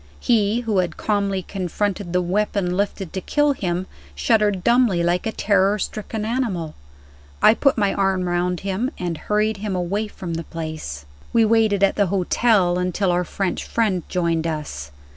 He 0.19 0.61
who 0.61 0.79
had 0.79 0.97
calmly 0.97 1.43
confronted 1.43 2.11
the 2.11 2.23
weapon 2.23 2.75
lifted 2.75 3.13
to 3.13 3.21
kill 3.21 3.51
him, 3.53 3.85
shuddered 4.15 4.63
dumbly 4.63 5.03
like 5.03 5.27
a 5.27 5.31
terror 5.31 5.77
stricken 5.77 6.25
animal. 6.25 6.73
I 7.39 7.53
put 7.53 7.77
my 7.77 7.93
arm 7.93 8.27
round 8.27 8.61
him, 8.61 8.89
and 8.97 9.15
hurried 9.15 9.57
him 9.57 9.75
away 9.75 10.07
from 10.07 10.33
the 10.33 10.43
place. 10.43 11.05
We 11.33 11.45
waited 11.45 11.83
at 11.83 11.97
the 11.97 12.07
hotel 12.07 12.79
until 12.79 13.11
our 13.11 13.23
French 13.23 13.63
friend 13.63 14.01
joined 14.09 14.47
us. 14.47 14.89